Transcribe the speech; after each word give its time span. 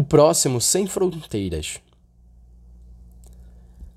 O 0.00 0.02
próximo 0.02 0.62
sem 0.62 0.86
fronteiras. 0.86 1.78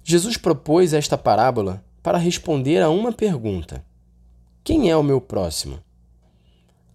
Jesus 0.04 0.36
propôs 0.36 0.92
esta 0.92 1.18
parábola 1.18 1.82
para 2.04 2.18
responder 2.18 2.82
a 2.82 2.90
uma 2.90 3.14
pergunta: 3.14 3.86
Quem 4.66 4.92
é 4.92 4.98
o 4.98 5.02
meu 5.02 5.22
próximo? 5.22 5.80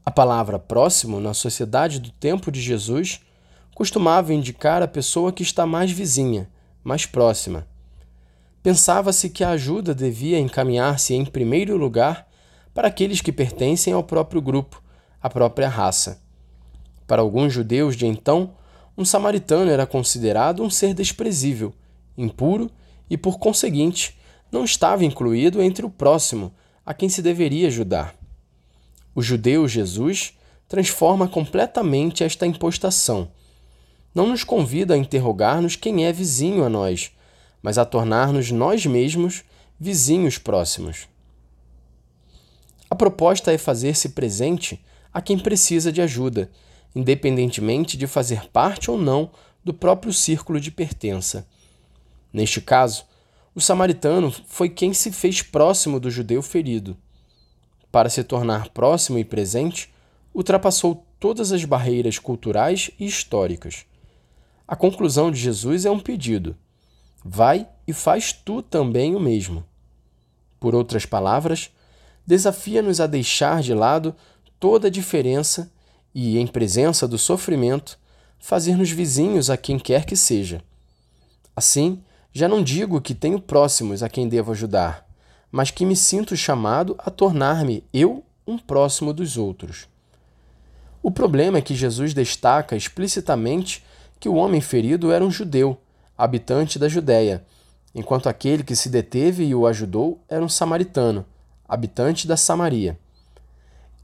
A 0.04 0.10
palavra 0.10 0.58
próximo, 0.58 1.20
na 1.20 1.32
sociedade 1.32 1.98
do 1.98 2.10
tempo 2.10 2.52
de 2.52 2.60
Jesus, 2.60 3.22
costumava 3.74 4.34
indicar 4.34 4.82
a 4.82 4.86
pessoa 4.86 5.32
que 5.32 5.42
está 5.42 5.64
mais 5.64 5.90
vizinha, 5.90 6.46
mais 6.84 7.06
próxima. 7.06 7.66
Pensava-se 8.62 9.30
que 9.30 9.42
a 9.42 9.52
ajuda 9.52 9.94
devia 9.94 10.38
encaminhar-se 10.38 11.14
em 11.14 11.24
primeiro 11.24 11.78
lugar 11.78 12.28
para 12.74 12.88
aqueles 12.88 13.22
que 13.22 13.32
pertencem 13.32 13.94
ao 13.94 14.04
próprio 14.04 14.42
grupo, 14.42 14.82
à 15.18 15.30
própria 15.30 15.66
raça. 15.70 16.20
Para 17.06 17.22
alguns 17.22 17.54
judeus 17.54 17.96
de 17.96 18.06
então, 18.06 18.52
um 18.98 19.04
samaritano 19.04 19.70
era 19.70 19.86
considerado 19.86 20.60
um 20.60 20.68
ser 20.68 20.92
desprezível, 20.92 21.72
impuro 22.16 22.68
e, 23.08 23.16
por 23.16 23.38
conseguinte, 23.38 24.18
não 24.50 24.64
estava 24.64 25.04
incluído 25.04 25.62
entre 25.62 25.86
o 25.86 25.90
próximo 25.90 26.52
a 26.84 26.92
quem 26.92 27.08
se 27.08 27.22
deveria 27.22 27.68
ajudar. 27.68 28.16
O 29.14 29.22
judeu 29.22 29.68
Jesus 29.68 30.36
transforma 30.66 31.28
completamente 31.28 32.24
esta 32.24 32.44
impostação. 32.44 33.30
Não 34.12 34.26
nos 34.26 34.42
convida 34.42 34.94
a 34.94 34.98
interrogar-nos 34.98 35.76
quem 35.76 36.04
é 36.04 36.12
vizinho 36.12 36.64
a 36.64 36.68
nós, 36.68 37.12
mas 37.62 37.78
a 37.78 37.84
tornar-nos 37.84 38.50
nós 38.50 38.84
mesmos 38.84 39.44
vizinhos 39.78 40.38
próximos. 40.38 41.06
A 42.90 42.96
proposta 42.96 43.52
é 43.52 43.58
fazer-se 43.58 44.08
presente 44.08 44.84
a 45.14 45.22
quem 45.22 45.38
precisa 45.38 45.92
de 45.92 46.02
ajuda 46.02 46.50
independentemente 46.94 47.96
de 47.96 48.06
fazer 48.06 48.48
parte 48.50 48.90
ou 48.90 48.98
não 48.98 49.30
do 49.64 49.74
próprio 49.74 50.12
círculo 50.12 50.60
de 50.60 50.70
pertença. 50.70 51.46
Neste 52.32 52.60
caso, 52.60 53.04
o 53.54 53.60
samaritano 53.60 54.32
foi 54.46 54.68
quem 54.68 54.92
se 54.94 55.10
fez 55.10 55.42
próximo 55.42 55.98
do 55.98 56.10
judeu 56.10 56.42
ferido. 56.42 56.96
Para 57.90 58.08
se 58.08 58.22
tornar 58.22 58.68
próximo 58.70 59.18
e 59.18 59.24
presente, 59.24 59.92
ultrapassou 60.34 61.04
todas 61.18 61.52
as 61.52 61.64
barreiras 61.64 62.18
culturais 62.18 62.90
e 62.98 63.06
históricas. 63.06 63.84
A 64.66 64.76
conclusão 64.76 65.30
de 65.30 65.38
Jesus 65.38 65.84
é 65.84 65.90
um 65.90 65.98
pedido: 65.98 66.56
vai 67.24 67.68
e 67.86 67.92
faz 67.92 68.32
tu 68.32 68.62
também 68.62 69.16
o 69.16 69.20
mesmo. 69.20 69.64
Por 70.60 70.74
outras 70.74 71.06
palavras, 71.06 71.70
desafia-nos 72.26 73.00
a 73.00 73.06
deixar 73.06 73.62
de 73.62 73.72
lado 73.72 74.14
toda 74.60 74.88
a 74.88 74.90
diferença 74.90 75.72
e, 76.20 76.36
em 76.36 76.48
presença 76.48 77.06
do 77.06 77.16
sofrimento, 77.16 77.96
fazer-nos 78.40 78.90
vizinhos 78.90 79.48
a 79.50 79.56
quem 79.56 79.78
quer 79.78 80.04
que 80.04 80.16
seja. 80.16 80.60
Assim, 81.54 82.02
já 82.32 82.48
não 82.48 82.60
digo 82.60 83.00
que 83.00 83.14
tenho 83.14 83.40
próximos 83.40 84.02
a 84.02 84.08
quem 84.08 84.28
devo 84.28 84.50
ajudar, 84.50 85.08
mas 85.48 85.70
que 85.70 85.86
me 85.86 85.94
sinto 85.94 86.36
chamado 86.36 86.96
a 86.98 87.08
tornar-me 87.08 87.84
eu 87.94 88.24
um 88.44 88.58
próximo 88.58 89.12
dos 89.12 89.36
outros. 89.36 89.86
O 91.00 91.12
problema 91.12 91.58
é 91.58 91.62
que 91.62 91.76
Jesus 91.76 92.12
destaca 92.12 92.74
explicitamente 92.74 93.84
que 94.18 94.28
o 94.28 94.34
homem 94.34 94.60
ferido 94.60 95.12
era 95.12 95.24
um 95.24 95.30
judeu, 95.30 95.80
habitante 96.16 96.80
da 96.80 96.88
Judéia, 96.88 97.44
enquanto 97.94 98.28
aquele 98.28 98.64
que 98.64 98.74
se 98.74 98.88
deteve 98.88 99.44
e 99.44 99.54
o 99.54 99.68
ajudou 99.68 100.20
era 100.28 100.44
um 100.44 100.48
samaritano, 100.48 101.24
habitante 101.68 102.26
da 102.26 102.36
Samaria. 102.36 102.98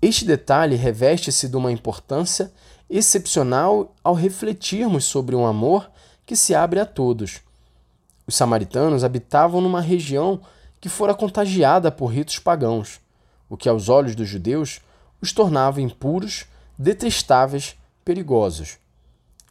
Este 0.05 0.27
detalhe 0.27 0.77
reveste-se 0.77 1.49
de 1.49 1.57
uma 1.57 1.73
importância 1.73 2.53
excepcional 2.91 3.95
ao 4.05 4.13
refletirmos 4.13 5.07
sobre 5.07 5.35
um 5.35 5.47
amor 5.47 5.91
que 6.27 6.37
se 6.37 6.55
abre 6.55 6.79
a 6.79 6.85
todos. 6.85 7.41
Os 8.27 8.35
samaritanos 8.35 9.03
habitavam 9.03 9.63
numa 9.63 9.81
região 9.81 10.43
que 10.79 10.91
fora 10.91 11.15
contagiada 11.15 11.91
por 11.91 12.09
ritos 12.09 12.39
pagãos, 12.39 13.01
o 13.49 13.57
que 13.57 13.67
aos 13.67 13.89
olhos 13.89 14.15
dos 14.15 14.29
judeus 14.29 14.83
os 15.23 15.33
tornava 15.33 15.81
impuros, 15.81 16.45
detestáveis, 16.77 17.75
perigosos. 18.05 18.77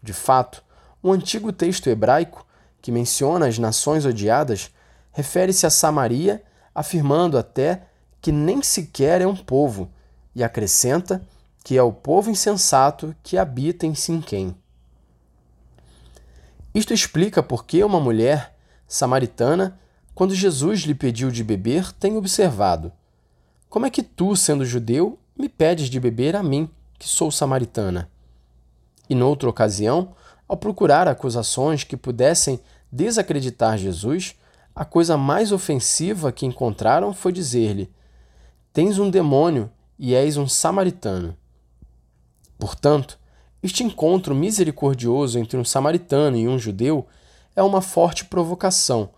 De 0.04 0.14
fato, 0.14 0.64
o 1.02 1.12
antigo 1.12 1.52
texto 1.52 1.88
hebraico, 1.88 2.46
que 2.80 2.92
menciona 2.92 3.48
as 3.48 3.58
nações 3.58 4.06
odiadas, 4.06 4.70
refere-se 5.14 5.66
a 5.66 5.72
Samaria, 5.72 6.44
afirmando 6.76 7.40
até 7.40 7.88
que 8.22 8.32
nem 8.32 8.62
sequer 8.62 9.20
é 9.20 9.26
um 9.26 9.36
povo, 9.36 9.90
e 10.36 10.44
acrescenta 10.44 11.22
que 11.64 11.78
é 11.78 11.84
o 11.84 11.94
povo 11.94 12.30
insensato 12.30 13.16
que 13.24 13.38
habita 13.38 13.86
em 13.86 13.96
Sinquém. 13.96 14.56
Isto 16.74 16.94
explica 16.94 17.42
por 17.42 17.66
que 17.66 17.84
uma 17.84 18.00
mulher 18.00 18.56
samaritana, 18.88 19.80
quando 20.14 20.36
Jesus 20.36 20.82
lhe 20.82 20.96
pediu 20.96 21.32
de 21.32 21.44
beber, 21.44 21.92
tem 21.94 22.18
observado: 22.18 22.92
Como 23.70 23.86
é 23.86 23.90
que 23.90 24.04
tu, 24.04 24.36
sendo 24.36 24.66
judeu, 24.66 25.18
me 25.38 25.48
pedes 25.48 25.90
de 25.90 26.00
beber 26.00 26.36
a 26.36 26.44
mim, 26.44 26.70
que 27.00 27.08
sou 27.08 27.32
samaritana? 27.32 28.10
E 29.10 29.16
noutra 29.16 29.50
ocasião, 29.50 30.16
ao 30.48 30.58
procurar 30.58 31.08
acusações 31.08 31.84
que 31.84 31.96
pudessem 31.96 32.60
desacreditar 32.92 33.78
Jesus, 33.78 34.36
a 34.76 34.84
coisa 34.84 35.16
mais 35.16 35.52
ofensiva 35.52 36.32
que 36.32 36.46
encontraram 36.46 37.14
foi 37.14 37.32
dizer-lhe: 37.32 37.90
Tens 38.74 38.98
um 38.98 39.10
demônio 39.10 39.72
e 40.06 40.14
és 40.14 40.36
um 40.36 40.50
samaritano. 40.50 41.34
Portanto, 42.60 43.18
este 43.64 43.86
encontro 43.86 44.36
misericordioso 44.36 45.40
entre 45.40 45.58
um 45.58 45.64
samaritano 45.64 46.36
e 46.36 46.46
um 46.46 46.60
judeu 46.60 47.08
é 47.56 47.64
uma 47.64 47.82
forte 47.82 48.26
provocação 48.26 49.12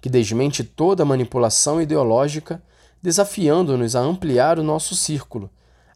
que 0.00 0.08
desmente 0.08 0.64
toda 0.64 1.04
manipulação 1.04 1.78
ideológica, 1.78 2.62
desafiando-nos 3.02 3.94
a 3.94 4.00
ampliar 4.00 4.58
o 4.58 4.62
nosso 4.62 4.96
círculo, 4.96 5.50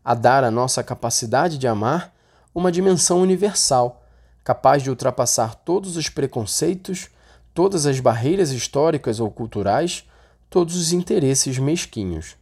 a 0.04 0.12
dar 0.12 0.44
à 0.44 0.50
nossa 0.50 0.84
capacidade 0.84 1.56
de 1.56 1.66
amar 1.66 2.15
uma 2.54 2.71
dimensão 2.71 3.22
universal, 3.22 4.04
capaz 4.44 4.83
de 4.83 4.91
ultrapassar 4.91 5.54
todos 5.54 5.97
os 5.97 6.10
preconceitos, 6.10 7.09
todas 7.54 7.87
as 7.87 7.99
barreiras 7.99 8.50
históricas 8.50 9.21
ou 9.21 9.31
culturais, 9.31 10.04
todos 10.50 10.77
os 10.77 10.93
interesses 10.93 11.59
mesquinhos. 11.59 12.37